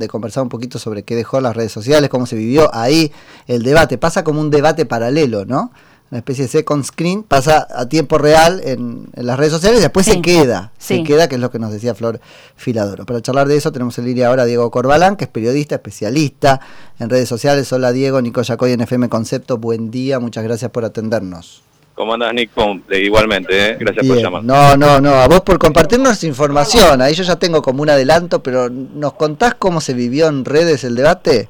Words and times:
de 0.00 0.06
conversar 0.06 0.44
un 0.44 0.48
poquito 0.48 0.78
sobre 0.78 1.02
qué 1.02 1.16
dejó 1.16 1.40
las 1.40 1.56
redes 1.56 1.72
sociales, 1.72 2.08
cómo 2.08 2.24
se 2.24 2.36
vivió 2.36 2.72
ahí 2.72 3.10
el 3.48 3.64
debate. 3.64 3.98
Pasa 3.98 4.22
como 4.22 4.40
un 4.40 4.48
debate 4.48 4.86
paralelo, 4.86 5.44
¿no? 5.44 5.72
Una 6.12 6.18
especie 6.18 6.44
de 6.44 6.48
second 6.48 6.84
screen, 6.84 7.24
pasa 7.24 7.66
a 7.68 7.88
tiempo 7.88 8.16
real 8.16 8.60
en, 8.62 9.08
las 9.14 9.36
redes 9.36 9.50
sociales 9.50 9.80
y 9.80 9.82
después 9.82 10.06
se 10.06 10.22
queda, 10.22 10.70
se 10.78 11.02
queda, 11.02 11.28
que 11.28 11.34
es 11.34 11.40
lo 11.40 11.50
que 11.50 11.58
nos 11.58 11.72
decía 11.72 11.96
Flor 11.96 12.20
Filadoro. 12.54 13.06
Para 13.06 13.20
charlar 13.22 13.48
de 13.48 13.56
eso 13.56 13.72
tenemos 13.72 13.98
en 13.98 14.04
línea 14.04 14.28
ahora 14.28 14.44
a 14.44 14.46
Diego 14.46 14.70
Corbalán, 14.70 15.16
que 15.16 15.24
es 15.24 15.30
periodista, 15.30 15.74
especialista 15.74 16.60
en 17.00 17.10
redes 17.10 17.28
sociales. 17.28 17.72
Hola 17.72 17.90
Diego, 17.90 18.22
Nico 18.22 18.40
Yacoy 18.40 18.70
en 18.70 18.82
FM 18.82 19.08
Concepto, 19.08 19.58
buen 19.58 19.90
día, 19.90 20.20
muchas 20.20 20.44
gracias 20.44 20.70
por 20.70 20.84
atendernos. 20.84 21.64
¿Cómo 21.98 22.14
andas, 22.14 22.32
Nick? 22.32 22.52
Igualmente, 22.92 23.70
¿eh? 23.70 23.76
gracias 23.76 24.06
por 24.06 24.16
llamar. 24.18 24.44
No, 24.44 24.76
no, 24.76 25.00
no, 25.00 25.14
a 25.14 25.26
vos 25.26 25.40
por 25.40 25.58
compartirnos 25.58 26.22
información. 26.22 27.02
Ahí 27.02 27.12
yo 27.12 27.24
ya 27.24 27.34
tengo 27.34 27.60
como 27.60 27.82
un 27.82 27.90
adelanto, 27.90 28.40
pero 28.40 28.70
¿nos 28.70 29.14
contás 29.14 29.54
cómo 29.54 29.80
se 29.80 29.94
vivió 29.94 30.28
en 30.28 30.44
redes 30.44 30.84
el 30.84 30.94
debate? 30.94 31.48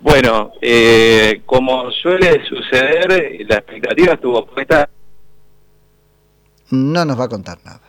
Bueno, 0.00 0.50
eh, 0.60 1.42
como 1.46 1.88
suele 1.92 2.44
suceder, 2.48 3.46
la 3.48 3.58
expectativa 3.58 4.14
estuvo 4.14 4.44
puesta. 4.44 4.90
No 6.70 7.04
nos 7.04 7.20
va 7.20 7.26
a 7.26 7.28
contar 7.28 7.58
nada. 7.64 7.82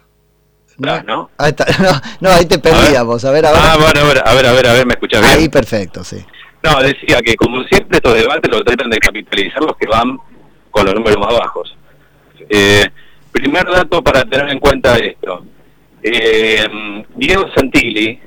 No, 0.78 1.02
¿no? 1.02 1.30
Ahí 1.40 1.56
no, 2.22 2.30
ahí 2.30 2.46
te 2.46 2.60
perdíamos. 2.60 3.26
A 3.26 3.32
ver, 3.32 3.48
a 3.48 3.52
ver. 3.54 3.60
Ah, 3.64 3.76
bueno, 3.76 4.02
a 4.02 4.14
ver, 4.14 4.24
a 4.24 4.34
ver, 4.36 4.46
a 4.46 4.52
ver, 4.54 4.68
a 4.68 4.74
ver, 4.74 4.86
me 4.86 4.94
escuchas 4.94 5.22
bien. 5.24 5.34
Ahí 5.34 5.50
perfecto, 5.50 6.04
sí. 6.04 6.24
No, 6.62 6.80
decía 6.80 7.22
que 7.26 7.36
como 7.36 7.64
siempre 7.64 7.98
estos 7.98 8.14
debates 8.14 8.52
los 8.52 8.64
tratan 8.64 8.92
de 8.92 9.00
capitalizar 9.00 9.64
los 9.64 9.76
que 9.78 9.88
van 9.88 10.20
con 10.72 10.86
los 10.86 10.96
números 10.96 11.20
más 11.20 11.34
bajos. 11.38 11.76
Eh, 12.50 12.86
primer 13.32 13.66
dato 13.66 14.02
para 14.02 14.24
tener 14.24 14.50
en 14.50 14.60
cuenta 14.60 14.98
esto. 14.98 15.46
Eh, 16.02 16.66
Diego 17.16 17.46
Santilli 17.56 18.20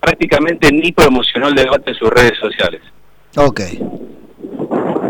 prácticamente 0.00 0.72
ni 0.72 0.92
promocionó 0.92 1.48
el 1.48 1.54
debate 1.54 1.90
en 1.90 1.96
sus 1.96 2.10
redes 2.10 2.38
sociales. 2.38 2.82
Ok. 3.36 3.60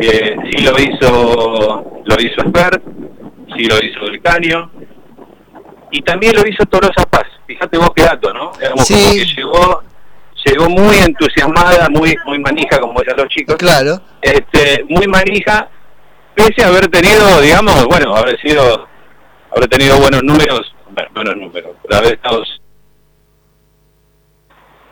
Eh, 0.03 0.37
sí 0.51 0.62
lo 0.62 0.79
hizo, 0.79 2.03
lo 2.05 2.17
hizo 2.20 2.41
Esper, 2.42 2.83
sí 3.57 3.64
lo 3.64 3.77
hizo 3.79 4.07
El 4.07 4.20
Caño, 4.20 4.70
y 5.91 6.03
también 6.03 6.35
lo 6.37 6.47
hizo 6.47 6.64
Torosa 6.67 7.05
Paz. 7.09 7.27
Fíjate 7.47 7.79
vos 7.79 7.91
qué 7.95 8.03
dato, 8.03 8.33
¿no? 8.33 8.53
sí. 8.79 9.19
que 9.19 9.25
llegó, 9.37 9.83
llegó 10.45 10.69
muy 10.70 10.97
entusiasmada, 10.98 11.89
muy, 11.91 12.14
muy 12.27 12.39
manija, 12.39 12.79
como 12.79 12.98
decían 13.01 13.17
los 13.17 13.29
chicos. 13.29 13.57
Claro. 13.57 14.01
Este, 14.23 14.85
muy 14.89 15.07
manija, 15.07 15.69
pese 16.46 16.64
a 16.64 16.69
haber 16.69 16.88
tenido, 16.88 17.41
digamos, 17.41 17.84
bueno, 17.86 18.16
haber 18.16 18.41
sido, 18.41 18.88
haber 19.55 19.69
tenido 19.69 19.98
buenos 19.98 20.22
números, 20.22 20.74
bueno, 20.91 21.10
buenos 21.14 21.36
números, 21.36 21.77
por 21.83 21.94
haber 21.94 22.14
estado 22.14 22.42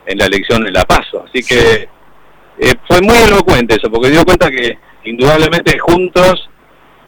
en 0.05 0.17
la 0.17 0.25
elección 0.25 0.63
de 0.63 0.71
La 0.71 0.83
Paso. 0.85 1.25
Así 1.27 1.43
que 1.43 1.89
eh, 2.59 2.73
fue 2.87 3.01
muy 3.01 3.17
elocuente 3.17 3.75
eso, 3.75 3.89
porque 3.91 4.09
dio 4.09 4.23
cuenta 4.23 4.49
que 4.49 4.77
indudablemente 5.05 5.77
juntos 5.79 6.49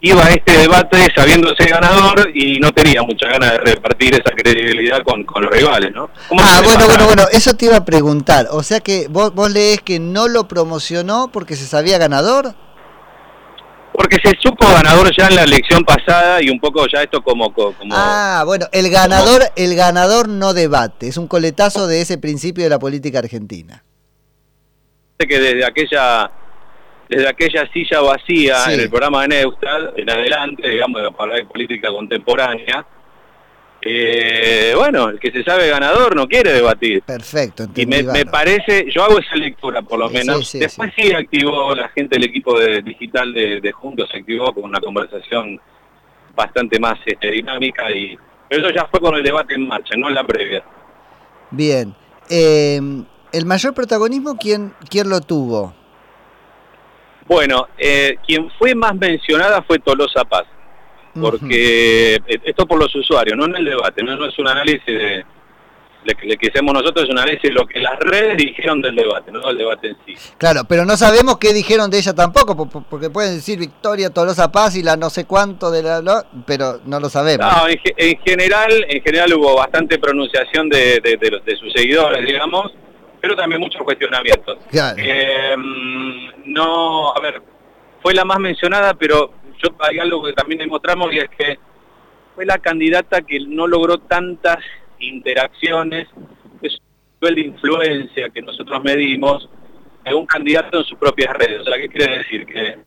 iba 0.00 0.24
a 0.24 0.30
este 0.30 0.58
debate 0.58 1.08
sabiéndose 1.14 1.64
ganador 1.64 2.28
y 2.34 2.58
no 2.58 2.72
tenía 2.72 3.02
mucha 3.02 3.28
ganas 3.28 3.52
de 3.52 3.58
repartir 3.58 4.14
esa 4.14 4.34
credibilidad 4.34 5.00
con, 5.04 5.22
con 5.22 5.44
los 5.44 5.52
rivales, 5.52 5.92
¿no? 5.94 6.10
Ah, 6.38 6.60
bueno, 6.64 6.86
bueno, 6.86 7.06
bueno, 7.06 7.24
eso 7.30 7.54
te 7.54 7.66
iba 7.66 7.76
a 7.76 7.84
preguntar. 7.84 8.48
O 8.50 8.64
sea 8.64 8.80
que 8.80 9.06
vos, 9.08 9.32
vos 9.32 9.52
lees 9.52 9.80
que 9.80 10.00
no 10.00 10.26
lo 10.26 10.48
promocionó 10.48 11.30
porque 11.32 11.54
se 11.54 11.66
sabía 11.66 11.98
ganador. 11.98 12.56
Porque 14.02 14.18
se 14.20 14.36
supo 14.40 14.66
ganador 14.66 15.12
ya 15.16 15.28
en 15.28 15.36
la 15.36 15.44
elección 15.44 15.84
pasada 15.84 16.42
y 16.42 16.50
un 16.50 16.58
poco 16.58 16.88
ya 16.88 17.04
esto 17.04 17.22
como... 17.22 17.54
como 17.54 17.72
ah, 17.92 18.42
bueno, 18.44 18.66
el 18.72 18.90
ganador, 18.90 19.42
el 19.54 19.76
ganador 19.76 20.28
no 20.28 20.54
debate, 20.54 21.06
es 21.06 21.16
un 21.16 21.28
coletazo 21.28 21.86
de 21.86 22.00
ese 22.00 22.18
principio 22.18 22.64
de 22.64 22.70
la 22.70 22.80
política 22.80 23.20
argentina. 23.20 23.84
Que 25.18 25.38
desde 25.38 25.64
aquella 25.64 26.32
desde 27.08 27.28
aquella 27.28 27.70
silla 27.72 28.00
vacía 28.00 28.64
en 28.72 28.80
el 28.80 28.90
programa 28.90 29.22
de 29.22 29.28
Neustad, 29.28 29.96
en 29.96 30.10
adelante, 30.10 30.68
digamos, 30.68 31.00
de 31.00 31.44
política 31.44 31.88
contemporánea, 31.90 32.84
eh, 33.84 34.74
bueno, 34.76 35.08
el 35.08 35.18
que 35.18 35.32
se 35.32 35.42
sabe 35.42 35.68
ganador 35.68 36.14
no 36.14 36.28
quiere 36.28 36.52
debatir. 36.52 37.02
Perfecto. 37.02 37.66
Y 37.74 37.84
me, 37.84 38.04
parece, 38.26 38.86
yo 38.88 39.02
hago 39.02 39.18
esa 39.18 39.34
lectura 39.34 39.82
por 39.82 39.98
lo 39.98 40.08
menos. 40.08 40.52
Después 40.52 40.92
sí 40.96 41.12
activó 41.12 41.74
la 41.74 41.88
gente 41.88 42.14
del 42.16 42.24
equipo 42.28 42.58
de, 42.58 42.80
digital 42.82 43.32
de, 43.32 43.72
Juntos, 43.72 44.08
se 44.12 44.18
activó 44.18 44.54
con 44.54 44.64
una 44.64 44.80
conversación 44.80 45.60
bastante 46.36 46.78
más 46.78 46.98
este, 47.04 47.32
dinámica, 47.32 47.90
y 47.90 48.16
pero 48.48 48.66
eso 48.66 48.74
ya 48.74 48.86
fue 48.86 49.00
con 49.00 49.16
el 49.16 49.22
debate 49.22 49.54
en 49.54 49.66
marcha, 49.66 49.96
no 49.96 50.08
en 50.08 50.14
la 50.14 50.24
previa. 50.24 50.62
Bien. 51.50 51.94
Eh, 52.30 52.80
¿El 53.32 53.46
mayor 53.46 53.74
protagonismo 53.74 54.36
quién, 54.36 54.74
quién 54.88 55.08
lo 55.08 55.20
tuvo? 55.20 55.74
Bueno, 57.26 57.68
eh, 57.78 58.16
quien 58.26 58.50
fue 58.58 58.74
más 58.74 58.94
mencionada 58.94 59.62
fue 59.62 59.78
Tolosa 59.78 60.24
Paz 60.24 60.44
porque 61.20 62.14
eh, 62.14 62.40
esto 62.44 62.66
por 62.66 62.78
los 62.78 62.94
usuarios, 62.94 63.36
no 63.36 63.44
en 63.46 63.56
el 63.56 63.64
debate, 63.64 64.02
no, 64.02 64.24
es 64.24 64.38
un 64.38 64.48
análisis 64.48 64.86
de, 64.86 65.24
lo 66.04 66.36
que 66.36 66.48
hacemos 66.48 66.74
nosotros, 66.74 67.04
es 67.04 67.10
un 67.10 67.18
análisis 67.18 67.42
de 67.42 67.50
lo 67.50 67.66
que 67.66 67.80
las 67.80 67.98
redes 68.00 68.36
dijeron 68.36 68.80
del 68.80 68.96
debate, 68.96 69.30
no 69.30 69.40
del 69.46 69.58
debate 69.58 69.88
en 69.88 69.96
sí. 70.06 70.14
Claro, 70.38 70.62
pero 70.68 70.84
no 70.84 70.96
sabemos 70.96 71.38
qué 71.38 71.52
dijeron 71.52 71.90
de 71.90 71.98
ella 71.98 72.14
tampoco, 72.14 72.56
porque 72.66 73.10
pueden 73.10 73.36
decir 73.36 73.58
Victoria 73.58 74.10
Tolosa 74.10 74.50
Paz 74.50 74.76
y 74.76 74.82
la 74.82 74.96
no 74.96 75.10
sé 75.10 75.26
cuánto 75.26 75.70
de 75.70 75.82
la... 75.82 76.26
pero 76.46 76.80
no 76.86 76.98
lo 76.98 77.08
sabemos. 77.08 77.46
No, 77.46 77.68
en, 77.68 78.18
general 78.24 78.86
en 78.88 79.02
general 79.02 79.34
hubo 79.34 79.56
bastante 79.56 79.98
pronunciación 79.98 80.68
de, 80.68 81.00
de, 81.00 81.56
sus 81.56 81.72
seguidores, 81.72 82.26
digamos, 82.26 82.72
pero 83.20 83.36
también 83.36 83.60
muchos 83.60 83.82
cuestionamientos. 83.82 84.58
Eh, 84.96 85.54
no, 86.46 87.14
a 87.14 87.20
ver, 87.20 87.40
fue 88.02 88.14
la 88.14 88.24
más 88.24 88.40
mencionada, 88.40 88.94
pero 88.94 89.41
hay 89.78 89.98
algo 89.98 90.22
que 90.24 90.32
también 90.32 90.60
demostramos 90.60 91.12
y 91.12 91.18
es 91.18 91.30
que 91.30 91.58
fue 92.34 92.46
la 92.46 92.58
candidata 92.58 93.22
que 93.22 93.40
no 93.40 93.66
logró 93.66 93.98
tantas 93.98 94.58
interacciones, 94.98 96.08
es 96.62 96.78
el 97.20 97.34
de 97.34 97.40
influencia 97.42 98.30
que 98.30 98.42
nosotros 98.42 98.82
medimos 98.82 99.48
de 100.04 100.14
un 100.14 100.26
candidato 100.26 100.78
en 100.78 100.84
sus 100.84 100.98
propias 100.98 101.34
redes. 101.34 101.60
O 101.60 101.64
sea, 101.64 101.76
¿qué 101.76 101.88
quiere 101.88 102.18
decir? 102.18 102.46
Que 102.46 102.78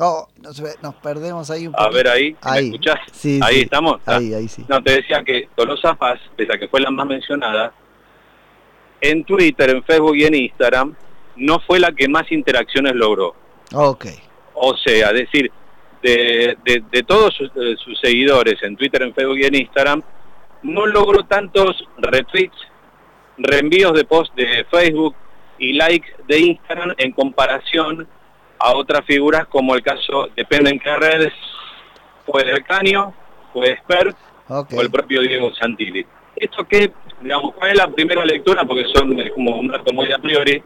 Oh, 0.00 0.26
nos, 0.40 0.94
perdemos 1.02 1.50
ahí 1.50 1.66
un 1.66 1.72
poco. 1.74 1.84
A 1.84 1.90
ver 1.90 2.08
ahí, 2.08 2.32
¿me 2.32 2.38
ahí. 2.40 2.64
escuchás? 2.66 2.98
ahí 3.42 3.60
estamos. 3.60 4.00
Ahí, 4.06 4.32
ahí 4.32 4.48
sí. 4.48 4.64
No, 4.66 4.82
te 4.82 4.92
decía 4.92 5.22
que 5.22 5.48
Tolosa 5.54 5.94
Paz, 5.94 6.18
pese 6.34 6.54
a 6.54 6.58
que 6.58 6.68
fue 6.68 6.80
la 6.80 6.90
más 6.90 7.06
mencionada, 7.06 7.74
en 9.02 9.22
Twitter, 9.24 9.68
en 9.68 9.82
Facebook 9.84 10.16
y 10.16 10.24
en 10.24 10.34
Instagram, 10.34 10.96
no 11.36 11.60
fue 11.60 11.78
la 11.78 11.92
que 11.92 12.08
más 12.08 12.30
interacciones 12.32 12.94
logró. 12.94 13.34
Ok. 13.74 14.06
O 14.64 14.76
sea, 14.76 15.08
es 15.08 15.14
decir, 15.14 15.50
de, 16.02 17.04
todos 17.04 17.34
sus, 17.34 18.00
seguidores 18.00 18.62
en 18.62 18.76
Twitter, 18.76 19.02
en 19.02 19.12
Facebook 19.12 19.38
y 19.40 19.44
en 19.44 19.56
Instagram, 19.56 20.02
no 20.62 20.86
logró 20.86 21.24
tantos 21.24 21.84
retweets, 21.98 22.56
reenvíos 23.38 23.92
de 23.94 24.04
post 24.04 24.32
de 24.36 24.64
Facebook 24.70 25.16
y 25.58 25.72
likes 25.72 26.08
de 26.28 26.38
Instagram 26.38 26.94
en 26.96 27.10
comparación 27.10 28.06
a 28.60 28.74
otras 28.74 29.04
figuras 29.04 29.48
como 29.48 29.74
el 29.74 29.82
caso, 29.82 30.28
depende 30.36 30.70
en 30.70 30.78
qué 30.78 30.94
redes, 30.94 31.32
fue 32.24 32.44
del 32.44 32.62
Caño, 32.62 33.12
fue 33.52 33.72
Esper 33.72 34.14
o 34.48 34.80
el 34.80 34.90
propio 34.92 35.22
Diego 35.22 35.52
Santilli. 35.56 36.06
Esto 36.36 36.64
que, 36.68 36.92
digamos, 37.20 37.52
¿cuál 37.54 37.72
es 37.72 37.78
la 37.78 37.88
primera 37.88 38.24
lectura? 38.24 38.64
Porque 38.64 38.84
son 38.94 39.16
como 39.34 39.58
un 39.58 39.66
dato 39.66 39.92
muy 39.92 40.12
a 40.12 40.18
priori, 40.18 40.62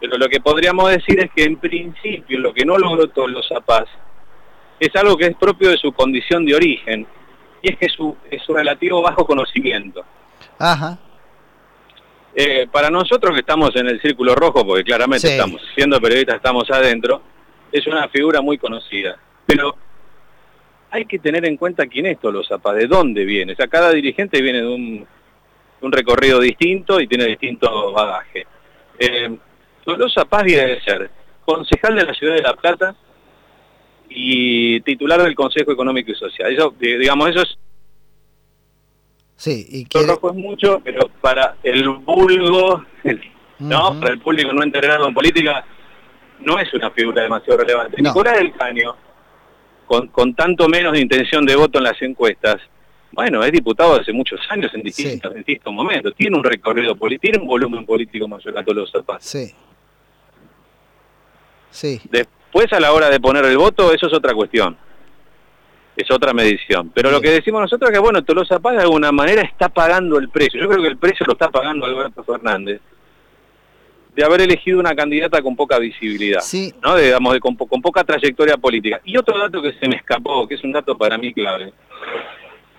pero 0.00 0.16
lo 0.16 0.28
que 0.28 0.40
podríamos 0.40 0.90
decir 0.90 1.20
es 1.20 1.30
que 1.32 1.44
en 1.44 1.56
principio 1.56 2.38
lo 2.40 2.54
que 2.54 2.64
no 2.64 2.78
logró 2.78 3.08
todos 3.08 3.30
los 3.30 3.48
Paz 3.66 3.86
es 4.78 4.96
algo 4.96 5.16
que 5.16 5.26
es 5.26 5.36
propio 5.36 5.68
de 5.70 5.76
su 5.76 5.92
condición 5.92 6.46
de 6.46 6.54
origen, 6.54 7.06
y 7.62 7.70
es 7.70 7.76
que 7.76 7.88
su, 7.90 8.16
es 8.30 8.42
su 8.42 8.54
relativo 8.54 9.02
bajo 9.02 9.26
conocimiento. 9.26 10.02
Ajá. 10.58 10.98
Eh, 12.34 12.66
para 12.72 12.88
nosotros 12.88 13.34
que 13.34 13.40
estamos 13.40 13.76
en 13.76 13.88
el 13.88 14.00
círculo 14.00 14.34
rojo, 14.34 14.64
porque 14.64 14.84
claramente 14.84 15.28
estamos 15.28 15.60
siendo 15.74 16.00
periodistas, 16.00 16.36
estamos 16.36 16.70
adentro, 16.70 17.20
es 17.70 17.86
una 17.86 18.08
figura 18.08 18.40
muy 18.40 18.56
conocida. 18.56 19.18
Pero 19.44 19.74
hay 20.90 21.04
que 21.04 21.18
tener 21.18 21.44
en 21.44 21.58
cuenta 21.58 21.86
quién 21.86 22.06
es 22.06 22.18
Tolosa 22.18 22.56
Paz, 22.56 22.76
de 22.76 22.86
dónde 22.86 23.24
viene. 23.24 23.52
O 23.52 23.56
sea, 23.56 23.68
cada 23.68 23.90
dirigente 23.92 24.40
viene 24.40 24.62
de 24.62 24.68
un, 24.68 25.06
un 25.82 25.92
recorrido 25.92 26.40
distinto 26.40 27.00
y 27.00 27.06
tiene 27.06 27.26
distinto 27.26 27.92
bagaje. 27.92 28.46
Eh, 28.98 29.36
Tolosa 29.84 30.24
Paz 30.24 30.44
debe 30.44 30.80
ser 30.82 31.10
concejal 31.44 31.96
de 31.96 32.04
la 32.04 32.14
ciudad 32.14 32.34
de 32.34 32.42
La 32.42 32.54
Plata 32.54 32.94
y 34.08 34.80
titular 34.80 35.22
del 35.22 35.34
Consejo 35.34 35.72
Económico 35.72 36.10
y 36.10 36.14
Social. 36.14 36.52
Eso, 36.52 36.74
digamos, 36.78 37.30
eso 37.30 37.42
es... 37.42 37.58
Sí, 39.36 39.66
y 39.70 39.84
que... 39.84 40.00
es 40.00 40.34
mucho, 40.34 40.80
pero 40.84 41.08
para 41.20 41.56
el 41.62 41.88
vulgo, 41.88 42.84
¿no? 43.58 43.98
Para 43.98 44.12
el 44.12 44.20
público 44.20 44.52
no 44.52 44.62
entrenado 44.62 45.08
en 45.08 45.14
política, 45.14 45.64
no 46.40 46.58
es 46.58 46.72
una 46.74 46.90
figura 46.90 47.22
demasiado 47.22 47.58
relevante. 47.58 48.02
Nicolás 48.02 48.38
del 48.38 48.52
Caño, 48.52 48.96
con, 49.86 50.08
con 50.08 50.34
tanto 50.34 50.68
menos 50.68 50.92
de 50.92 51.00
intención 51.00 51.46
de 51.46 51.56
voto 51.56 51.78
en 51.78 51.84
las 51.84 52.00
encuestas, 52.02 52.60
Bueno, 53.12 53.42
es 53.42 53.50
diputado 53.50 54.00
hace 54.00 54.12
muchos 54.12 54.40
años 54.50 54.72
en 54.74 54.82
distintos, 54.82 55.32
momentos. 55.72 56.14
Tiene 56.14 56.36
un 56.36 56.44
recorrido 56.44 56.94
político, 56.94 57.22
tiene 57.22 57.38
un 57.38 57.48
volumen 57.48 57.84
político 57.84 58.28
mayor 58.28 58.56
a 58.58 58.62
Tolosa 58.62 59.02
Paz. 59.02 59.24
Sí. 59.24 59.52
Sí. 61.70 62.00
Después, 62.10 62.72
a 62.72 62.80
la 62.80 62.92
hora 62.92 63.08
de 63.08 63.20
poner 63.20 63.44
el 63.44 63.56
voto, 63.56 63.92
eso 63.92 64.06
es 64.06 64.14
otra 64.14 64.34
cuestión. 64.34 64.76
Es 65.96 66.10
otra 66.10 66.32
medición. 66.32 66.90
Pero 66.94 67.10
lo 67.10 67.20
que 67.20 67.30
decimos 67.30 67.60
nosotros 67.60 67.90
es 67.90 67.94
que, 67.94 68.00
bueno, 68.00 68.22
Tolosa 68.22 68.58
Paz 68.58 68.76
de 68.76 68.82
alguna 68.82 69.12
manera 69.12 69.42
está 69.42 69.68
pagando 69.68 70.18
el 70.18 70.28
precio. 70.28 70.60
Yo 70.60 70.68
creo 70.68 70.82
que 70.82 70.88
el 70.88 70.96
precio 70.96 71.26
lo 71.26 71.32
está 71.34 71.50
pagando 71.50 71.86
Alberto 71.86 72.24
Fernández 72.24 72.80
de 74.14 74.24
haber 74.24 74.40
elegido 74.40 74.78
una 74.78 74.94
candidata 74.94 75.40
con 75.42 75.56
poca 75.56 75.78
visibilidad, 75.78 76.40
sí. 76.40 76.74
¿no? 76.82 76.96
digamos, 76.96 77.32
de, 77.32 77.40
con, 77.40 77.56
poca 77.56 78.04
trayectoria 78.04 78.56
política. 78.56 79.00
Y 79.04 79.16
otro 79.16 79.38
dato 79.38 79.62
que 79.62 79.72
se 79.74 79.88
me 79.88 79.96
escapó, 79.96 80.46
que 80.48 80.56
es 80.56 80.64
un 80.64 80.72
dato 80.72 80.96
para 80.96 81.16
mí 81.16 81.32
clave, 81.32 81.72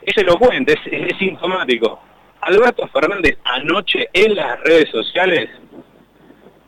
es 0.01 0.17
elocuente, 0.17 0.73
es, 0.73 1.09
es 1.11 1.17
sintomático. 1.17 2.01
Alberto 2.41 2.87
Fernández 2.87 3.37
anoche 3.43 4.09
en 4.13 4.35
las 4.35 4.59
redes 4.61 4.89
sociales, 4.89 5.49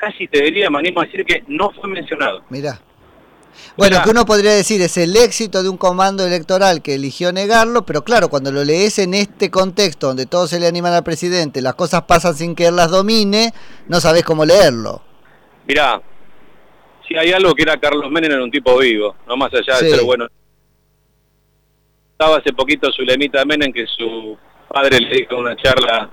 casi 0.04 0.28
te 0.28 0.44
diría, 0.44 0.70
me 0.70 0.80
animo 0.80 1.02
a 1.02 1.06
decir 1.06 1.24
que 1.26 1.44
no 1.48 1.72
fue 1.72 1.90
mencionado. 1.90 2.44
Mira. 2.50 2.80
Bueno, 3.78 4.02
que 4.04 4.10
uno 4.10 4.26
podría 4.26 4.52
decir 4.52 4.82
es 4.82 4.98
el 4.98 5.16
éxito 5.16 5.64
de 5.64 5.70
un 5.70 5.78
comando 5.78 6.26
electoral 6.26 6.82
que 6.82 6.96
eligió 6.96 7.32
negarlo, 7.32 7.86
pero 7.86 8.04
claro, 8.04 8.30
cuando 8.30 8.52
lo 8.52 8.64
lees 8.64 9.00
en 9.00 9.14
este 9.14 9.50
contexto 9.50 10.08
donde 10.08 10.26
todos 10.26 10.50
se 10.50 10.60
le 10.60 10.68
animan 10.68 10.94
al 10.94 11.04
presidente, 11.04 11.62
las 11.62 11.76
cosas 11.76 12.04
pasan 12.04 12.36
sin 12.36 12.56
que 12.56 12.68
él 12.68 12.76
las 12.76 12.90
domine, 12.90 13.54
no 13.88 14.00
sabes 14.00 14.24
cómo 14.24 14.44
leerlo. 14.44 15.02
Mirá, 15.68 16.02
si 17.08 17.16
hay 17.16 17.32
algo 17.32 17.54
que 17.54 17.64
era 17.64 17.80
Carlos 17.80 18.12
Menem 18.12 18.32
era 18.32 18.44
un 18.44 18.52
tipo 18.52 18.78
vivo, 18.78 19.16
no 19.28 19.38
más 19.38 19.52
allá 19.54 19.80
de 19.80 19.90
ser 19.92 20.04
bueno. 20.04 20.28
Estaba 22.12 22.38
hace 22.38 22.54
poquito 22.54 22.92
su 22.92 23.04
lemita 23.04 23.46
Menem 23.46 23.72
que 23.72 23.86
su 23.88 24.38
padre 24.68 25.00
le 25.00 25.16
dijo 25.16 25.36
en 25.36 25.40
una 25.40 25.56
charla 25.56 26.10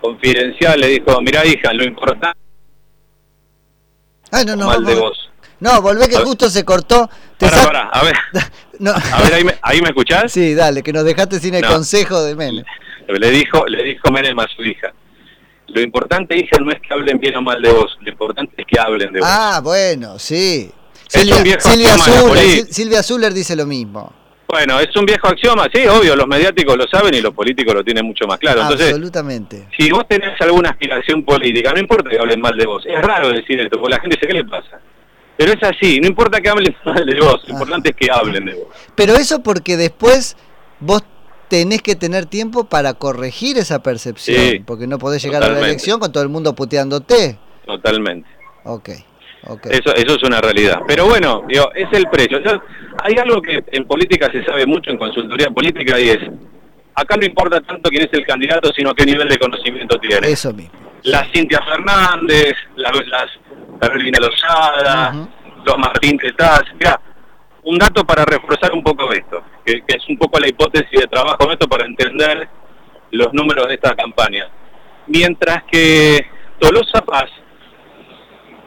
confidencial, 0.00 0.78
le 0.78 0.88
dijo, 0.88 1.20
mirá 1.22 1.44
hija, 1.44 1.72
lo 1.72 1.84
importante... 1.84 2.45
Ay, 4.36 4.44
no, 4.44 4.56
no, 4.56 4.66
mal 4.66 4.84
de 4.84 4.94
vos 4.94 5.26
no, 5.60 5.80
volvé 5.80 6.08
que 6.08 6.16
justo 6.16 6.50
se 6.50 6.64
cortó. 6.64 7.08
Te 7.38 7.48
pará, 7.48 7.88
a 7.92 8.04
ver. 8.04 8.16
A 8.78 9.22
ver, 9.22 9.32
ahí 9.32 9.42
me, 9.42 9.54
ahí 9.62 9.80
me, 9.80 9.88
escuchás? 9.88 10.30
Sí, 10.30 10.54
dale, 10.54 10.82
que 10.82 10.92
nos 10.92 11.02
dejaste 11.02 11.40
sin 11.40 11.54
el 11.54 11.64
consejo 11.64 12.22
de 12.22 12.34
Menem. 12.34 12.62
Le 13.08 13.30
dijo, 13.30 13.66
le 13.66 13.82
dijo 13.82 14.10
Menem 14.10 14.38
a 14.38 14.46
su 14.54 14.62
hija. 14.62 14.92
Lo 15.68 15.80
importante, 15.80 16.36
hija, 16.36 16.58
no 16.60 16.70
es 16.70 16.78
que 16.82 16.92
hablen 16.92 17.18
bien 17.18 17.36
o 17.36 17.40
mal 17.40 17.62
de 17.62 17.72
vos, 17.72 17.96
lo 18.02 18.10
importante 18.10 18.52
es 18.58 18.66
que 18.66 18.78
hablen 18.78 19.14
de 19.14 19.20
vos. 19.20 19.28
Ah, 19.32 19.62
bueno, 19.64 20.18
sí. 20.18 20.70
Silvia, 21.08 21.58
Silvia, 21.58 21.96
Zuller, 21.96 22.66
Silvia 22.70 23.02
Zuller 23.02 23.32
dice 23.32 23.56
lo 23.56 23.64
mismo. 23.64 24.12
Bueno, 24.48 24.78
es 24.78 24.94
un 24.94 25.04
viejo 25.04 25.26
axioma, 25.26 25.66
sí, 25.74 25.86
obvio, 25.86 26.14
los 26.14 26.26
mediáticos 26.26 26.76
lo 26.76 26.86
saben 26.86 27.14
y 27.14 27.20
los 27.20 27.34
políticos 27.34 27.74
lo 27.74 27.82
tienen 27.82 28.06
mucho 28.06 28.26
más 28.26 28.38
claro. 28.38 28.62
Entonces, 28.62 28.88
Absolutamente. 28.88 29.66
Si 29.76 29.90
vos 29.90 30.06
tenés 30.08 30.40
alguna 30.40 30.70
aspiración 30.70 31.24
política, 31.24 31.72
no 31.72 31.80
importa 31.80 32.10
que 32.10 32.18
hablen 32.18 32.40
mal 32.40 32.56
de 32.56 32.64
vos. 32.64 32.84
Es 32.86 33.02
raro 33.02 33.30
decir 33.30 33.60
esto, 33.60 33.80
porque 33.80 33.94
la 33.94 34.00
gente 34.00 34.16
dice, 34.16 34.26
¿qué 34.28 34.34
le 34.34 34.44
pasa? 34.44 34.80
Pero 35.36 35.52
es 35.52 35.62
así, 35.62 36.00
no 36.00 36.06
importa 36.06 36.40
que 36.40 36.48
hablen 36.48 36.74
de 37.06 37.20
vos, 37.20 37.42
lo 37.46 37.54
importante 37.54 37.90
es 37.90 37.96
que 37.96 38.08
hablen 38.10 38.44
de 38.44 38.54
vos. 38.54 38.68
Pero 38.94 39.14
eso 39.14 39.42
porque 39.42 39.76
después 39.76 40.36
vos 40.78 41.02
tenés 41.48 41.82
que 41.82 41.96
tener 41.96 42.26
tiempo 42.26 42.64
para 42.64 42.94
corregir 42.94 43.58
esa 43.58 43.82
percepción, 43.82 44.64
porque 44.64 44.86
no 44.86 44.98
podés 44.98 45.22
llegar 45.22 45.42
a 45.42 45.48
la 45.48 45.58
elección 45.58 45.98
con 45.98 46.12
todo 46.12 46.22
el 46.22 46.28
mundo 46.28 46.54
puteándote. 46.54 47.38
Totalmente. 47.64 48.28
Ok. 48.64 48.90
Okay. 49.48 49.72
Eso, 49.72 49.94
eso 49.94 50.16
es 50.16 50.22
una 50.24 50.40
realidad. 50.40 50.80
Pero 50.86 51.06
bueno, 51.06 51.44
digo, 51.48 51.70
es 51.74 51.88
el 51.92 52.06
precio. 52.08 52.40
hay 53.02 53.14
algo 53.14 53.40
que 53.40 53.62
en 53.72 53.84
política 53.86 54.30
se 54.32 54.44
sabe 54.44 54.66
mucho, 54.66 54.90
en 54.90 54.98
consultoría 54.98 55.50
política, 55.50 56.00
y 56.00 56.08
es, 56.10 56.18
acá 56.94 57.16
no 57.16 57.24
importa 57.24 57.60
tanto 57.60 57.88
quién 57.90 58.02
es 58.02 58.12
el 58.12 58.26
candidato, 58.26 58.72
sino 58.74 58.94
qué 58.94 59.04
nivel 59.04 59.28
de 59.28 59.38
conocimiento 59.38 59.98
tiene. 59.98 60.28
Eso 60.28 60.52
mismo. 60.52 60.72
La 61.04 61.24
Cintia 61.32 61.60
Fernández, 61.62 62.54
las 62.74 62.92
Carolina 63.80 64.18
Lozada, 64.18 65.28
los 65.64 65.78
Martín 65.78 66.18
Tetaz. 66.18 66.64
Mira, 66.74 67.00
un 67.64 67.78
dato 67.78 68.04
para 68.04 68.24
reforzar 68.24 68.72
un 68.72 68.82
poco 68.82 69.12
esto, 69.12 69.42
que, 69.64 69.82
es 69.86 70.08
un 70.08 70.16
poco 70.16 70.38
la 70.38 70.48
hipótesis 70.48 71.00
de 71.00 71.06
trabajo 71.06 71.50
esto 71.50 71.68
para 71.68 71.84
entender 71.84 72.48
los 73.10 73.32
números 73.32 73.68
de 73.68 73.74
esta 73.74 73.94
campaña. 73.94 74.48
Mientras 75.06 75.64
que 75.64 76.26
Tolosa 76.58 77.02
Paz 77.02 77.30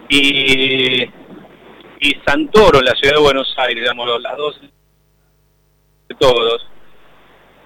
y, 0.09 1.03
y 1.99 2.15
Santoro 2.25 2.79
en 2.79 2.85
la 2.85 2.95
ciudad 2.95 3.15
de 3.15 3.21
Buenos 3.21 3.53
Aires, 3.57 3.83
digamos, 3.83 4.21
las 4.21 4.35
dos 4.35 4.59
de 6.09 6.15
todos, 6.15 6.69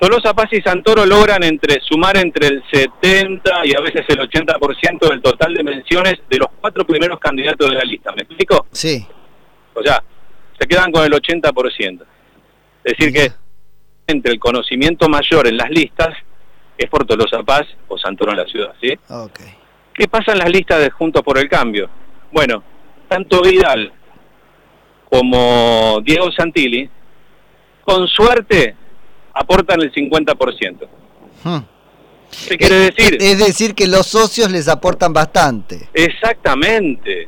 Tolosa 0.04 0.34
Paz 0.34 0.50
y 0.52 0.62
Santoro 0.62 1.06
logran 1.06 1.44
entre 1.44 1.80
sumar 1.80 2.18
entre 2.18 2.48
el 2.48 2.64
70 2.70 3.66
y 3.66 3.74
a 3.74 3.80
veces 3.80 4.04
el 4.10 4.20
80% 4.20 5.10
del 5.10 5.22
total 5.22 5.54
de 5.54 5.64
menciones 5.64 6.16
de 6.30 6.40
los 6.40 6.50
cuatro 6.60 6.86
primeros 6.86 7.20
candidatos 7.20 7.70
de 7.70 7.76
la 7.76 7.84
lista. 7.84 8.12
¿Me 8.12 8.24
explico? 8.24 8.68
Sí. 8.72 9.08
O 9.74 9.82
sea, 9.82 10.04
se 10.60 10.68
quedan 10.68 10.92
con 10.92 11.06
el 11.06 11.12
80%. 11.14 12.02
Es 12.84 12.98
decir 12.98 13.14
que 13.14 13.32
entre 14.08 14.34
el 14.34 14.40
conocimiento 14.40 15.08
mayor 15.08 15.48
en 15.48 15.56
las 15.56 15.70
listas 15.70 16.10
es 16.78 16.90
por 16.90 17.06
Tolosa 17.06 17.42
Paz 17.44 17.66
o 17.88 17.98
Santoro 17.98 18.32
en 18.32 18.40
la 18.40 18.46
ciudad, 18.46 18.74
¿sí? 18.82 18.94
Okay. 19.08 19.54
¿Qué 19.94 20.10
pasa 20.10 20.34
en 20.34 20.40
las 20.40 20.50
listas 20.50 20.80
de 20.80 20.90
Juntos 20.90 21.22
por 21.22 21.38
el 21.38 21.48
Cambio? 21.48 21.90
Bueno, 22.34 22.64
tanto 23.08 23.44
Vidal 23.44 23.94
como 25.08 26.02
Diego 26.04 26.32
Santilli, 26.32 26.90
con 27.86 28.08
suerte 28.08 28.76
aportan 29.34 29.80
el 29.82 29.94
50%. 29.94 30.88
Hmm. 31.44 31.58
¿Qué 32.50 32.58
quiere 32.58 32.76
decir? 32.76 33.18
Es 33.22 33.38
decir, 33.38 33.76
que 33.76 33.86
los 33.86 34.08
socios 34.08 34.50
les 34.52 34.68
aportan 34.68 35.14
bastante. 35.14 35.90
Exactamente. 35.94 37.28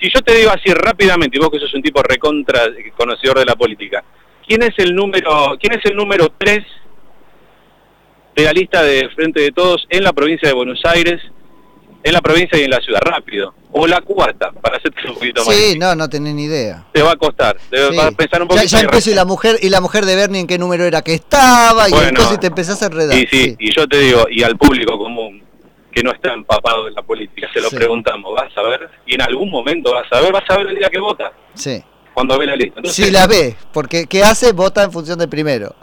Si 0.00 0.08
yo 0.14 0.20
te 0.22 0.34
digo 0.34 0.52
así 0.52 0.72
rápidamente, 0.72 1.36
y 1.36 1.40
vos 1.40 1.50
que 1.50 1.58
sos 1.58 1.74
un 1.74 1.82
tipo 1.82 2.00
recontra 2.02 2.60
conocedor 2.96 3.40
de 3.40 3.46
la 3.46 3.56
política, 3.56 4.04
¿quién 4.46 4.62
es 4.62 4.74
el 4.78 4.94
número, 4.94 5.56
quién 5.60 5.72
es 5.72 5.84
el 5.86 5.96
número 5.96 6.32
3 6.38 6.64
de 8.36 8.44
la 8.44 8.52
lista 8.52 8.84
de 8.84 9.08
Frente 9.16 9.40
de 9.40 9.50
Todos 9.50 9.84
en 9.90 10.04
la 10.04 10.12
provincia 10.12 10.48
de 10.48 10.54
Buenos 10.54 10.80
Aires 10.84 11.20
en 12.04 12.12
la 12.12 12.20
provincia 12.20 12.58
y 12.58 12.64
en 12.64 12.70
la 12.70 12.80
ciudad, 12.80 13.00
rápido. 13.02 13.54
O 13.72 13.86
la 13.86 14.02
cuarta, 14.02 14.52
para 14.52 14.76
hacerte 14.76 15.08
un 15.08 15.14
poquito 15.14 15.42
más. 15.42 15.56
Sí, 15.56 15.78
no, 15.78 15.96
no 15.96 16.08
tenés 16.08 16.34
ni 16.34 16.44
idea. 16.44 16.84
Te 16.92 17.02
va 17.02 17.12
a 17.12 17.16
costar, 17.16 17.56
te 17.70 17.80
va 17.96 18.08
a 18.08 18.10
pensar 18.12 18.42
un 18.42 18.48
poquito. 18.48 18.66
Ya, 18.66 18.78
ya 18.78 18.84
empezó 18.84 19.10
y 19.10 19.14
la 19.14 19.24
mujer 19.24 19.56
y 19.62 19.70
la 19.70 19.80
mujer 19.80 20.04
de 20.04 20.14
Bernie 20.14 20.42
en 20.42 20.46
qué 20.46 20.58
número 20.58 20.84
era 20.84 21.00
que 21.00 21.14
estaba, 21.14 21.88
y 21.88 21.92
entonces 21.94 22.38
te 22.38 22.48
empezás 22.48 22.82
a 22.82 22.86
enredar. 22.86 23.16
Y 23.16 23.26
sí, 23.26 23.56
y 23.58 23.74
yo 23.74 23.88
te 23.88 23.98
digo, 23.98 24.26
y 24.30 24.42
al 24.42 24.56
público 24.58 24.98
común, 24.98 25.42
que 25.90 26.02
no 26.02 26.12
está 26.12 26.34
empapado 26.34 26.88
en 26.88 26.94
la 26.94 27.02
política, 27.02 27.48
se 27.54 27.62
lo 27.62 27.70
preguntamos, 27.70 28.34
¿vas 28.34 28.54
a 28.54 28.62
ver? 28.62 28.90
Y 29.06 29.14
en 29.14 29.22
algún 29.22 29.50
momento 29.50 29.92
vas 29.94 30.06
a 30.12 30.20
ver, 30.20 30.30
vas 30.30 30.44
a 30.50 30.58
ver 30.58 30.66
el 30.68 30.76
día 30.76 30.90
que 30.90 31.00
vota. 31.00 31.32
Sí. 31.54 31.82
Cuando 32.12 32.38
ve 32.38 32.46
la 32.46 32.54
lista. 32.54 32.82
Si 32.84 33.10
la 33.10 33.26
ve, 33.26 33.56
porque 33.72 34.04
¿qué 34.06 34.22
hace? 34.22 34.52
Vota 34.52 34.82
en 34.84 34.92
función 34.92 35.18
del 35.18 35.30
primero. 35.30 35.74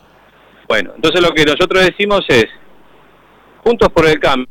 Bueno, 0.68 0.92
entonces 0.96 1.20
lo 1.20 1.34
que 1.34 1.46
nosotros 1.46 1.84
decimos 1.84 2.24
es, 2.28 2.46
Juntos 3.64 3.90
por 3.90 4.08
el 4.08 4.20
Cambio, 4.20 4.48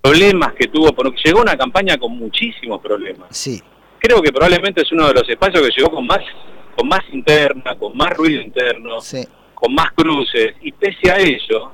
problemas 0.00 0.54
que 0.54 0.66
tuvo, 0.66 0.92
porque 0.92 1.20
llegó 1.24 1.40
una 1.40 1.56
campaña 1.56 1.96
con 1.98 2.16
muchísimos 2.16 2.80
problemas. 2.80 3.28
Sí. 3.30 3.60
Creo 3.98 4.22
que 4.22 4.32
probablemente 4.32 4.82
es 4.82 4.92
uno 4.92 5.08
de 5.08 5.14
los 5.14 5.28
espacios 5.28 5.62
que 5.62 5.72
llegó 5.76 5.90
con 5.90 6.06
más, 6.06 6.20
con 6.76 6.88
más 6.88 7.02
interna, 7.12 7.76
con 7.76 7.96
más 7.96 8.10
ruido 8.10 8.40
interno, 8.40 8.98
con 9.54 9.74
más 9.74 9.92
cruces, 9.92 10.54
y 10.62 10.72
pese 10.72 11.10
a 11.10 11.18
ello, 11.18 11.72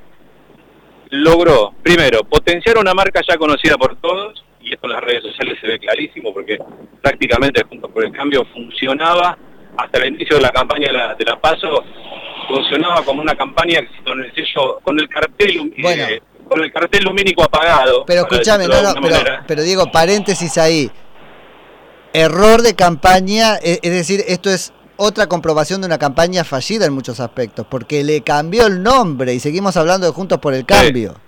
logró, 1.10 1.72
primero, 1.82 2.24
potenciar 2.24 2.78
una 2.78 2.94
marca 2.94 3.20
ya 3.26 3.36
conocida 3.36 3.76
por 3.76 3.96
todos, 3.96 4.44
y 4.60 4.72
esto 4.72 4.86
en 4.86 4.92
las 4.94 5.04
redes 5.04 5.22
sociales 5.22 5.58
se 5.60 5.68
ve 5.68 5.78
clarísimo, 5.78 6.34
porque 6.34 6.58
prácticamente 7.00 7.62
Juntos 7.62 7.90
por 7.92 8.04
el 8.04 8.10
Cambio 8.10 8.44
funcionaba 8.52 9.38
hasta 9.76 9.98
el 9.98 10.14
inicio 10.14 10.36
de 10.36 10.42
la 10.42 10.50
campaña 10.50 10.88
de 10.88 10.92
la, 10.92 11.14
de 11.14 11.24
la 11.24 11.40
PASO, 11.40 11.84
funcionaba 12.48 13.04
como 13.04 13.22
una 13.22 13.36
campaña 13.36 13.80
con 14.04 14.22
el 14.22 14.34
sello, 14.34 14.80
con 14.82 14.98
el 14.98 15.08
cartel 15.08 15.72
eh, 15.76 16.20
con 16.48 16.62
el 16.62 16.72
cartel 16.72 17.04
lumínico 17.04 17.42
apagado. 17.42 18.04
Pero 18.06 18.22
escúchame, 18.22 18.66
no, 18.68 18.82
no, 18.82 18.94
pero, 19.00 19.18
pero 19.46 19.62
digo, 19.62 19.90
paréntesis 19.90 20.56
ahí. 20.58 20.90
Error 22.12 22.62
de 22.62 22.74
campaña, 22.74 23.56
e, 23.56 23.80
es, 23.82 23.92
decir, 23.92 24.24
esto 24.26 24.50
es 24.50 24.72
otra 24.96 25.26
comprobación 25.26 25.80
de 25.80 25.86
una 25.86 25.98
campaña 25.98 26.44
fallida 26.44 26.86
en 26.86 26.92
muchos 26.92 27.20
aspectos, 27.20 27.66
porque 27.68 28.02
le 28.04 28.22
cambió 28.22 28.66
el 28.66 28.82
nombre 28.82 29.34
y 29.34 29.40
seguimos 29.40 29.76
hablando 29.76 30.06
de 30.06 30.12
Juntos 30.12 30.38
por 30.38 30.54
el 30.54 30.64
Cambio. 30.64 31.12
Sí. 31.12 31.25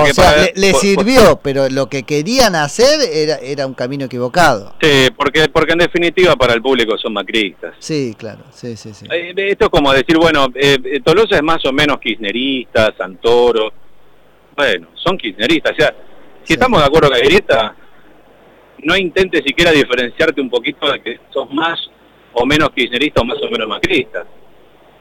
O 0.00 0.06
sea, 0.06 0.46
le, 0.54 0.72
sirvió, 0.74 1.38
pero 1.42 1.68
lo 1.68 1.88
que 1.88 2.04
querían 2.04 2.54
hacer 2.54 3.00
era, 3.12 3.36
era 3.36 3.66
un 3.66 3.74
camino 3.74 4.06
equivocado. 4.06 4.74
Sí, 4.80 5.08
porque, 5.16 5.48
porque 5.48 5.72
en 5.72 5.78
definitiva 5.80 6.34
para 6.36 6.54
el 6.54 6.62
público 6.62 6.96
son 6.96 7.12
macristas. 7.12 7.74
Sí, 7.78 8.14
claro, 8.18 8.44
sí, 8.52 8.76
sí, 8.76 8.94
sí. 8.94 9.06
Eh, 9.10 9.34
esto 9.36 9.66
es 9.66 9.70
como 9.70 9.92
decir, 9.92 10.16
bueno, 10.16 10.46
eh, 10.54 10.78
eh, 10.84 11.00
Tolosa 11.00 11.36
es 11.36 11.42
más 11.42 11.64
o 11.66 11.72
menos 11.72 11.98
kirchnerista, 11.98 12.94
Santoro, 12.96 13.72
bueno, 14.56 14.88
son 14.94 15.18
kirchneristas. 15.18 15.72
O 15.72 15.76
sea, 15.76 15.94
si 16.44 16.54
estamos 16.54 16.80
de 16.80 16.86
acuerdo 16.86 17.10
con 17.10 17.18
la 17.18 17.76
no 18.84 18.96
intentes 18.96 19.42
siquiera 19.44 19.70
diferenciarte 19.70 20.40
un 20.40 20.50
poquito 20.50 20.90
de 20.90 21.00
que 21.02 21.20
sos 21.32 21.52
más 21.52 21.78
o 22.32 22.44
menos 22.46 22.70
kirchnerista 22.70 23.20
o 23.20 23.24
más 23.24 23.38
o 23.42 23.50
menos 23.50 23.68
macrista. 23.68 24.24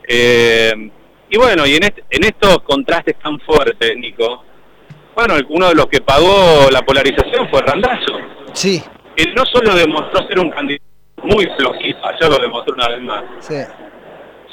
Y 0.07 1.38
bueno, 1.38 1.65
y 1.65 1.75
en, 1.75 1.83
en 1.83 2.24
estos 2.25 2.62
contrastes 2.63 3.17
tan 3.17 3.39
fuertes, 3.39 3.98
Nico, 3.98 4.43
bueno, 5.15 5.36
uno 5.50 5.70
de 5.70 5.75
los 5.75 5.88
que 5.88 6.01
pagó 6.01 6.70
la 6.72 6.82
polarización 6.82 7.50
fue 7.50 7.62
Randazo. 7.62 8.18
Sí. 8.53 8.84
Que 9.15 9.34
no 9.34 9.46
solo 9.46 9.75
demostró 9.75 10.27
ser 10.27 10.39
un 10.39 10.50
candidato 10.50 10.86
muy 11.24 11.46
flojito, 11.58 12.00
ya 12.20 12.30
lo 12.30 12.38
demostró 12.39 12.74
una 12.74 12.88
vez 12.89 13.01
más. 13.01 13.24
Sí 13.39 13.56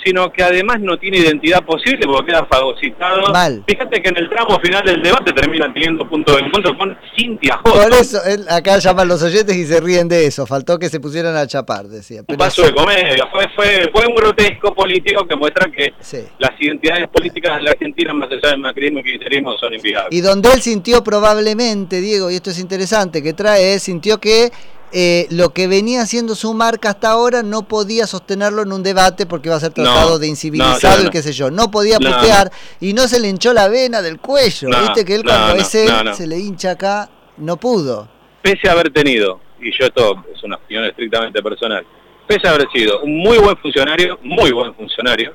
sino 0.08 0.32
que 0.32 0.42
además 0.42 0.78
no 0.80 0.98
tiene 0.98 1.18
identidad 1.18 1.62
posible 1.64 2.06
porque 2.06 2.32
queda 2.32 2.46
fagocitado. 2.46 3.30
Mal. 3.30 3.62
Fíjate 3.68 4.00
que 4.00 4.08
en 4.08 4.16
el 4.16 4.30
tramo 4.30 4.58
final 4.58 4.82
del 4.82 5.02
debate 5.02 5.34
terminan 5.34 5.74
teniendo 5.74 6.08
punto 6.08 6.34
de 6.34 6.44
encuentro 6.44 6.76
con 6.78 6.96
Cintia 7.14 7.58
J. 7.58 7.70
Por 7.70 7.92
eso, 7.92 8.24
él, 8.24 8.46
acá 8.48 8.78
llaman 8.78 9.06
los 9.06 9.22
oyentes 9.22 9.54
y 9.54 9.66
se 9.66 9.80
ríen 9.80 10.08
de 10.08 10.24
eso. 10.24 10.46
Faltó 10.46 10.78
que 10.78 10.88
se 10.88 10.98
pusieran 10.98 11.36
a 11.36 11.46
chapar, 11.46 11.88
decía. 11.88 12.22
un 12.26 12.36
paso 12.36 12.62
de 12.62 12.72
comedia. 12.72 13.28
Fue, 13.30 13.46
fue, 13.54 13.90
fue 13.92 14.06
un 14.06 14.14
grotesco 14.14 14.74
político 14.74 15.26
que 15.26 15.36
muestra 15.36 15.70
que 15.70 15.92
las 16.38 16.52
identidades 16.58 17.08
políticas 17.08 17.58
de 17.58 17.62
la 17.64 17.70
Argentina, 17.72 18.14
más 18.14 18.30
allá 18.30 18.52
del 18.52 18.60
macrismo 18.60 19.00
y 19.00 19.02
kirchnerismo, 19.02 19.58
son 19.58 19.74
inviables. 19.74 20.18
Y 20.18 20.22
donde 20.22 20.50
él 20.52 20.62
sintió 20.62 21.04
probablemente, 21.04 22.00
Diego, 22.00 22.30
y 22.30 22.36
esto 22.36 22.48
es 22.48 22.58
interesante, 22.58 23.22
que 23.22 23.34
trae, 23.34 23.78
sintió 23.78 24.18
que 24.18 24.50
eh, 24.92 25.26
lo 25.30 25.50
que 25.50 25.66
venía 25.66 26.02
haciendo 26.02 26.34
su 26.34 26.54
marca 26.54 26.90
hasta 26.90 27.10
ahora 27.10 27.42
no 27.42 27.68
podía 27.68 28.06
sostenerlo 28.06 28.62
en 28.62 28.72
un 28.72 28.82
debate 28.82 29.26
porque 29.26 29.48
iba 29.48 29.56
a 29.56 29.60
ser 29.60 29.72
tratado 29.72 30.18
de 30.18 30.28
incivilizado 30.28 31.06
y 31.06 31.10
qué 31.10 31.22
sé 31.22 31.32
yo. 31.32 31.50
No 31.50 31.70
podía 31.70 31.98
putear 31.98 32.50
y 32.80 32.92
no 32.92 33.08
se 33.08 33.20
le 33.20 33.28
hinchó 33.28 33.52
la 33.52 33.68
vena 33.68 34.02
del 34.02 34.18
cuello. 34.18 34.68
Viste 34.68 35.04
que 35.04 35.14
él 35.14 35.24
cuando 35.24 35.54
es 35.54 35.74
él 35.74 35.90
se 36.14 36.26
le 36.26 36.38
hincha 36.38 36.72
acá, 36.72 37.10
no 37.36 37.56
pudo. 37.56 38.08
Pese 38.42 38.68
a 38.68 38.72
haber 38.72 38.90
tenido, 38.90 39.40
y 39.60 39.70
yo 39.78 39.86
esto 39.86 40.24
es 40.34 40.42
una 40.42 40.56
opinión 40.56 40.84
estrictamente 40.84 41.42
personal, 41.42 41.84
pese 42.26 42.46
a 42.46 42.52
haber 42.52 42.68
sido 42.70 43.00
un 43.00 43.18
muy 43.18 43.38
buen 43.38 43.56
funcionario, 43.56 44.18
muy 44.22 44.52
buen 44.52 44.74
funcionario, 44.74 45.34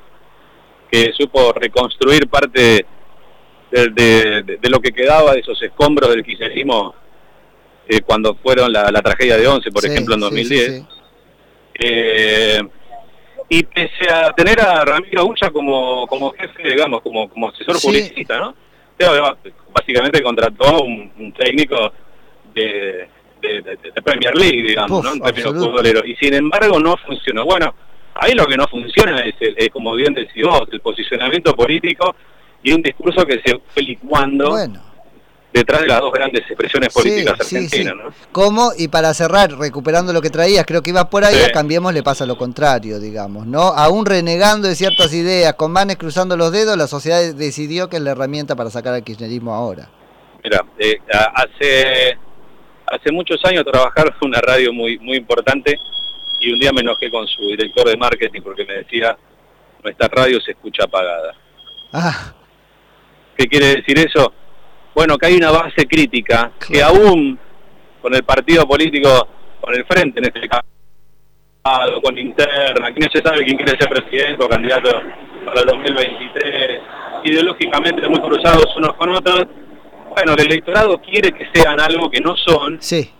que 0.90 1.12
supo 1.12 1.52
reconstruir 1.52 2.28
parte 2.28 2.86
de, 3.70 4.58
lo 4.70 4.80
que 4.80 4.92
quedaba 4.92 5.32
de 5.32 5.40
esos 5.40 5.60
escombros 5.62 6.10
del 6.10 6.24
kirchnerismo 6.24 6.94
eh, 7.88 8.00
cuando 8.00 8.34
fueron 8.36 8.72
la, 8.72 9.02
tragedia 9.02 9.36
de 9.36 9.46
Once, 9.46 9.70
por 9.70 9.84
ejemplo, 9.84 10.14
en 10.14 10.20
2010. 10.20 10.82
Eh, 11.74 12.60
y 13.48 13.62
pese 13.64 14.10
a 14.10 14.32
tener 14.32 14.60
a 14.60 14.84
Ramiro 14.84 15.26
Ulla 15.26 15.50
como, 15.50 16.06
como 16.06 16.32
jefe, 16.32 16.68
digamos, 16.68 17.02
como, 17.02 17.28
como 17.28 17.48
asesor 17.50 17.80
publicista, 17.80 18.38
¿no? 18.38 18.54
Básicamente 19.72 20.22
contrató 20.22 20.82
un, 20.82 21.12
un 21.18 21.32
técnico 21.32 21.92
de, 22.54 23.08
de, 23.42 24.02
Premier 24.02 24.34
League, 24.34 24.62
digamos, 24.62 25.04
¿no? 25.04 25.12
En 25.12 25.20
términos 25.20 26.02
Y 26.06 26.14
sin 26.16 26.34
embargo 26.34 26.78
no 26.78 26.96
funcionó. 26.96 27.44
Bueno, 27.44 27.74
ahí 28.14 28.32
lo 28.32 28.46
que 28.46 28.56
no 28.56 28.66
funciona 28.68 29.20
es, 29.20 29.34
el, 29.40 29.70
como 29.70 29.94
bien 29.94 30.14
decís 30.14 30.42
vos, 30.42 30.68
el 30.72 30.80
posicionamiento 30.80 31.54
político 31.54 32.14
y 32.62 32.72
un 32.72 32.82
discurso 32.82 33.26
que 33.26 33.42
se 33.44 33.60
fue 33.74 33.82
licuando. 33.82 34.50
Bueno 34.50 34.93
detrás 35.54 35.82
de 35.82 35.86
las 35.86 36.00
dos 36.00 36.12
grandes 36.12 36.42
expresiones 36.42 36.92
políticas 36.92 37.38
argentinas. 37.38 37.94
¿no? 37.94 38.12
¿Cómo? 38.32 38.72
Y 38.76 38.88
para 38.88 39.14
cerrar, 39.14 39.52
recuperando 39.52 40.12
lo 40.12 40.20
que 40.20 40.28
traías, 40.28 40.66
creo 40.66 40.82
que 40.82 40.90
ibas 40.90 41.06
por 41.06 41.24
ahí, 41.24 41.40
a 41.42 41.52
Cambiemos 41.52 41.94
le 41.94 42.02
pasa 42.02 42.26
lo 42.26 42.36
contrario, 42.36 42.98
digamos, 42.98 43.46
¿no? 43.46 43.60
Aún 43.60 44.04
renegando 44.04 44.66
de 44.66 44.74
ciertas 44.74 45.14
ideas, 45.14 45.54
con 45.54 45.70
manes 45.70 45.96
cruzando 45.96 46.36
los 46.36 46.50
dedos, 46.50 46.76
la 46.76 46.88
sociedad 46.88 47.22
decidió 47.34 47.88
que 47.88 47.96
es 47.96 48.02
la 48.02 48.10
herramienta 48.10 48.56
para 48.56 48.68
sacar 48.68 48.94
al 48.94 49.04
kirchnerismo 49.04 49.54
ahora. 49.54 49.88
Mira, 50.42 50.64
eh, 50.76 50.98
hace, 51.34 52.18
hace 52.86 53.12
muchos 53.12 53.42
años 53.44 53.64
trabajar 53.64 54.08
en 54.08 54.28
una 54.28 54.40
radio 54.40 54.72
muy, 54.72 54.98
muy 54.98 55.16
importante 55.18 55.78
y 56.40 56.52
un 56.52 56.58
día 56.58 56.72
me 56.72 56.80
enojé 56.80 57.10
con 57.12 57.28
su 57.28 57.42
director 57.42 57.88
de 57.88 57.96
marketing 57.96 58.42
porque 58.42 58.64
me 58.64 58.74
decía, 58.74 59.16
nuestra 59.84 60.08
radio 60.08 60.40
se 60.40 60.50
escucha 60.50 60.82
apagada. 60.84 61.32
Ah. 61.92 62.34
¿Qué 63.36 63.46
quiere 63.46 63.76
decir 63.76 63.98
eso? 64.00 64.32
Bueno, 64.94 65.18
que 65.18 65.26
hay 65.26 65.36
una 65.36 65.50
base 65.50 65.86
crítica, 65.86 66.52
que 66.66 66.82
aún 66.82 67.38
con 68.00 68.14
el 68.14 68.22
partido 68.22 68.66
político, 68.66 69.28
con 69.60 69.74
el 69.74 69.84
frente 69.86 70.20
en 70.20 70.26
este 70.26 70.48
caso, 70.48 70.64
con 72.02 72.18
interna, 72.18 72.88
aquí 72.88 73.00
no 73.00 73.08
se 73.10 73.22
sabe 73.22 73.44
quién 73.44 73.56
quiere 73.56 73.78
ser 73.78 73.88
presidente 73.88 74.44
o 74.44 74.48
candidato 74.48 74.90
para 75.44 75.60
el 75.60 75.66
2023, 75.66 76.80
ideológicamente 77.24 78.08
muy 78.08 78.20
cruzados 78.20 78.66
unos 78.76 78.94
con 78.94 79.10
otros, 79.10 79.46
bueno, 80.14 80.34
el 80.34 80.46
electorado 80.46 81.00
quiere 81.00 81.32
que 81.32 81.48
sean 81.52 81.80
algo 81.80 82.10
que 82.10 82.20
no 82.20 82.36
son, 82.36 82.80
sí 82.80 83.10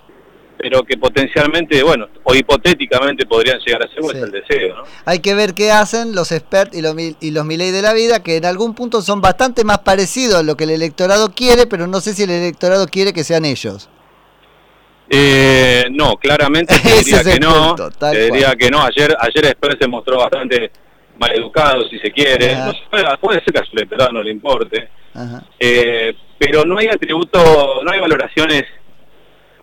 pero 0.65 0.83
que 0.83 0.97
potencialmente, 0.97 1.83
bueno, 1.83 2.09
o 2.23 2.35
hipotéticamente 2.35 3.27
podrían 3.27 3.59
llegar 3.59 3.83
a 3.83 3.87
ser, 3.87 3.99
pues, 3.99 4.17
el 4.17 4.31
deseo. 4.31 4.77
¿no? 4.77 4.85
Hay 5.05 5.19
que 5.19 5.35
ver 5.35 5.53
qué 5.53 5.71
hacen 5.71 6.15
los 6.15 6.33
expertos 6.33 6.79
y 6.79 6.81
los, 6.81 6.97
y 6.99 7.31
los 7.33 7.45
Milei 7.45 7.71
de 7.71 7.83
la 7.83 7.93
vida, 7.93 8.23
que 8.23 8.39
en 8.39 8.47
algún 8.47 8.75
punto 8.75 9.03
son 9.03 9.21
bastante 9.21 9.63
más 9.63 9.81
parecidos 9.81 10.37
a 10.37 10.43
lo 10.43 10.57
que 10.57 10.65
el 10.65 10.71
electorado 10.71 11.35
quiere, 11.35 11.67
pero 11.67 11.87
no 11.87 12.01
sé 12.01 12.15
si 12.15 12.23
el 12.23 12.31
electorado 12.31 12.87
quiere 12.87 13.13
que 13.13 13.25
sean 13.25 13.45
ellos. 13.45 13.91
Eh, 15.11 15.85
no, 15.91 16.17
claramente 16.17 16.75
te 16.83 16.95
diría 16.95 17.23
que 17.23 17.39
no. 17.39 17.75
te 17.75 18.31
diría 18.31 18.55
que 18.57 18.71
no. 18.71 18.83
Ayer, 18.85 19.15
ayer 19.21 19.45
Esper 19.45 19.77
se 19.79 19.87
mostró 19.87 20.17
bastante 20.17 20.71
maleducado, 21.19 21.87
si 21.91 21.99
se 21.99 22.11
quiere. 22.11 22.57
puede, 23.21 23.45
ser 23.45 23.53
que 23.53 23.61
a 23.61 23.65
su 23.67 23.77
electorado 23.77 24.13
no 24.13 24.23
le 24.23 24.31
importe. 24.31 24.89
Eh, 25.61 26.17
pero 26.39 26.65
no 26.65 26.79
hay 26.79 26.87
atributo, 26.87 27.83
no 27.85 27.93
hay 27.93 28.01
valoraciones 28.01 28.65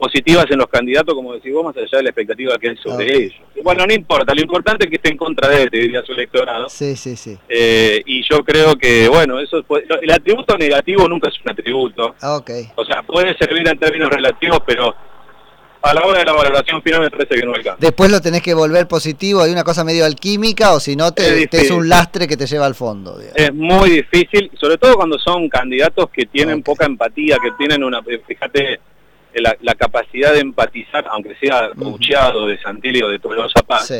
positivas 0.01 0.48
en 0.50 0.58
los 0.58 0.67
candidatos, 0.67 1.13
como 1.13 1.36
decís 1.36 1.53
vos, 1.53 1.63
más 1.63 1.77
allá 1.77 1.98
de 2.00 2.03
la 2.03 2.10
expectativa 2.10 2.58
que 2.58 2.70
hay 2.70 2.77
sobre 2.77 3.15
ellos. 3.15 3.36
Bueno, 3.63 3.86
no 3.86 3.93
importa, 3.93 4.34
lo 4.34 4.41
importante 4.41 4.86
es 4.86 4.89
que 4.89 4.96
esté 4.96 5.12
en 5.12 5.17
contra 5.17 5.48
de 5.48 5.62
él, 5.62 5.70
te 5.70 5.77
diría 5.77 6.01
su 6.01 6.13
electorado. 6.13 6.67
Sí, 6.70 6.96
sí, 6.96 7.15
sí. 7.15 7.38
Eh, 7.48 8.01
y 8.08 8.24
yo 8.27 8.43
creo 8.43 8.75
que, 8.75 9.08
bueno, 9.08 9.39
eso 9.39 9.63
el 10.01 10.12
atributo 10.12 10.58
negativo 10.58 11.08
nunca 11.08 11.29
es 11.29 11.36
un 11.46 11.51
atributo. 11.51 12.15
Okay. 12.20 12.72
O 12.75 12.84
sea, 12.84 13.03
puede 13.03 13.38
servir 13.38 13.67
en 13.67 13.77
términos 13.77 14.10
relativos, 14.10 14.62
pero 14.65 14.96
a 15.84 15.93
la 15.93 16.01
hora 16.03 16.20
de 16.20 16.25
la 16.25 16.34
valoración 16.34 16.81
final 16.81 17.01
me 17.01 17.12
parece 17.12 17.36
que 17.36 17.46
no 17.46 17.53
alcanza. 17.53 17.77
Después 17.79 18.10
lo 18.10 18.22
tenés 18.22 18.41
que 18.41 18.55
volver 18.55 18.88
positivo, 18.88 19.41
hay 19.41 19.51
una 19.51 19.63
cosa 19.63 19.84
medio 19.84 20.03
alquímica, 20.03 20.74
o 20.74 20.79
si 20.79 20.96
no, 20.96 21.12
te, 21.12 21.48
es, 21.51 21.70
un 21.70 21.88
lastre 21.88 22.27
que 22.27 22.38
te 22.38 22.48
lleva 22.48 22.65
al 22.65 22.74
fondo. 22.74 23.20
Es 23.36 23.53
muy 23.53 23.91
difícil, 23.91 24.50
sobre 24.60 24.79
todo 24.79 24.96
cuando 24.96 25.20
son 25.20 25.48
candidatos 25.48 26.10
que 26.10 26.25
tienen 26.25 26.63
poca 26.63 26.88
empatía, 26.88 27.38
que 27.38 27.51
tienen 27.51 27.84
una, 27.84 28.01
fíjate, 28.01 28.79
la, 29.39 29.75
capacidad 29.75 30.33
de 30.33 30.39
empatizar, 30.39 31.05
aunque 31.09 31.35
sea 31.35 31.69
coacheado 31.77 32.47
de 32.47 32.59
Santilli 32.59 33.01
o 33.01 33.09
de 33.09 33.19
Tolosa 33.19 33.61
Paz. 33.61 33.91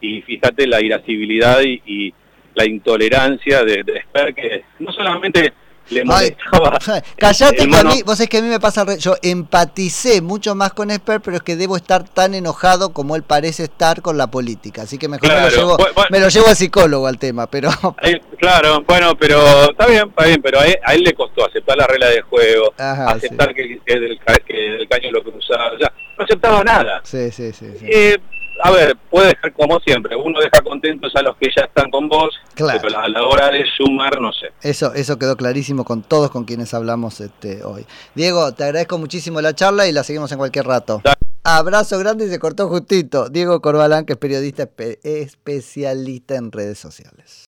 Y 0.00 0.22
fíjate 0.22 0.66
la 0.66 0.80
irascibilidad 0.80 1.60
y, 1.62 2.12
la 2.56 2.64
intolerancia 2.64 3.64
de, 3.64 3.82
de 3.82 4.32
que 4.32 4.64
no 4.78 4.92
solamente 4.92 5.52
le 5.90 6.04
molestaba. 6.04 6.78
callate 7.16 7.68
que 7.68 7.76
a 7.76 7.84
mí, 7.84 8.02
vos 8.04 8.20
es 8.20 8.28
que 8.28 8.38
a 8.38 8.42
mí 8.42 8.48
me 8.48 8.60
pasa, 8.60 8.96
yo 8.96 9.16
empaticé 9.22 10.20
mucho 10.20 10.54
más 10.54 10.72
con 10.72 10.90
Esper, 10.90 11.20
pero 11.20 11.36
es 11.36 11.42
que 11.42 11.56
debo 11.56 11.76
estar 11.76 12.08
tan 12.08 12.34
enojado 12.34 12.92
como 12.92 13.16
él 13.16 13.22
parece 13.22 13.64
estar 13.64 14.02
con 14.02 14.16
la 14.16 14.28
política, 14.28 14.82
así 14.82 14.98
que 14.98 15.08
mejor 15.08 15.28
me, 15.28 15.40
lo 15.40 15.48
llevo, 15.48 15.76
me 16.10 16.20
lo 16.20 16.28
llevo 16.28 16.48
al 16.48 16.56
psicólogo 16.56 17.06
al 17.06 17.18
tema, 17.18 17.46
pero... 17.46 17.70
claro, 18.38 18.82
bueno, 18.86 19.16
pero 19.18 19.70
está 19.70 19.86
bien, 19.86 20.08
está 20.08 20.26
bien, 20.26 20.42
pero 20.42 20.60
a 20.60 20.92
él, 20.92 21.02
le 21.02 21.12
costó 21.14 21.46
aceptar 21.46 21.76
la 21.76 21.86
regla 21.86 22.08
de 22.08 22.22
juego, 22.22 22.72
aceptar 22.78 23.54
que, 23.54 23.80
que, 23.84 24.00
del, 24.00 24.18
que, 24.46 24.86
caño 24.88 25.10
lo 25.10 25.22
cruzaba, 25.22 25.72
o 25.72 25.78
sea, 25.78 25.92
no 26.18 26.24
aceptaba 26.24 26.64
nada. 26.64 27.00
Sí, 27.04 27.30
sí, 27.30 27.52
sí. 27.52 27.66
Eh, 27.82 28.18
a 28.62 28.70
ver, 28.70 28.96
puede 29.10 29.28
dejar 29.28 29.52
como 29.52 29.80
siempre, 29.80 30.16
uno 30.16 30.40
deja 30.40 30.62
contentos 30.62 31.14
a 31.16 31.22
los 31.22 31.36
que 31.36 31.50
ya 31.54 31.64
están 31.64 31.90
con 31.90 32.08
vos, 32.08 32.34
pero 32.56 32.98
a 32.98 33.08
la 33.08 33.22
hora 33.24 33.50
de 33.50 33.64
sumar, 33.76 34.20
no 34.20 34.32
sé. 34.32 34.52
Eso, 34.62 34.94
eso 34.94 35.18
quedó 35.18 35.36
clarísimo 35.36 35.84
con 35.84 36.02
todos 36.02 36.30
con 36.30 36.44
quienes 36.44 36.72
hablamos 36.74 37.20
este, 37.20 37.64
hoy. 37.64 37.84
Diego, 38.14 38.52
te 38.52 38.64
agradezco 38.64 38.98
muchísimo 38.98 39.40
la 39.40 39.54
charla 39.54 39.88
y 39.88 39.92
la 39.92 40.04
seguimos 40.04 40.30
en 40.32 40.38
cualquier 40.38 40.66
rato. 40.66 41.02
Abrazo 41.46 41.98
grande 41.98 42.24
y 42.24 42.30
se 42.30 42.38
cortó 42.38 42.68
justito. 42.68 43.28
Diego 43.28 43.60
Corbalán, 43.60 44.06
que 44.06 44.14
es 44.14 44.18
periodista 44.18 44.66
especialista 45.02 46.36
en 46.36 46.50
redes 46.50 46.78
sociales. 46.78 47.42